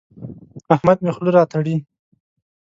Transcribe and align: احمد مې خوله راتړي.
احمد 0.73 0.97
مې 1.03 1.11
خوله 1.15 1.31
راتړي. 1.37 1.75